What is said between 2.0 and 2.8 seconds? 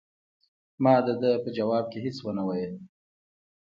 هیڅ ونه ویل.